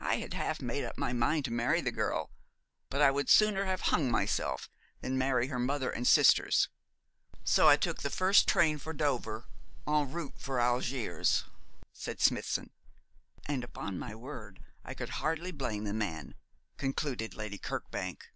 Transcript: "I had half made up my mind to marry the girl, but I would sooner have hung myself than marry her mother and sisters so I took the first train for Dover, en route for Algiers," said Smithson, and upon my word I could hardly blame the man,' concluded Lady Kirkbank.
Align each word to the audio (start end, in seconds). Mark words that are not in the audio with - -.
"I 0.00 0.16
had 0.16 0.34
half 0.34 0.60
made 0.60 0.82
up 0.82 0.98
my 0.98 1.12
mind 1.12 1.44
to 1.44 1.52
marry 1.52 1.80
the 1.80 1.92
girl, 1.92 2.32
but 2.90 3.00
I 3.00 3.12
would 3.12 3.30
sooner 3.30 3.66
have 3.66 3.82
hung 3.82 4.10
myself 4.10 4.68
than 5.00 5.16
marry 5.16 5.46
her 5.46 5.60
mother 5.60 5.90
and 5.92 6.08
sisters 6.08 6.68
so 7.44 7.68
I 7.68 7.76
took 7.76 8.02
the 8.02 8.10
first 8.10 8.48
train 8.48 8.78
for 8.78 8.92
Dover, 8.92 9.46
en 9.86 10.10
route 10.10 10.40
for 10.40 10.58
Algiers," 10.60 11.44
said 11.92 12.20
Smithson, 12.20 12.72
and 13.46 13.62
upon 13.62 13.96
my 13.96 14.12
word 14.12 14.58
I 14.84 14.92
could 14.92 15.10
hardly 15.22 15.52
blame 15.52 15.84
the 15.84 15.94
man,' 15.94 16.34
concluded 16.76 17.32
Lady 17.34 17.58
Kirkbank. 17.58 18.32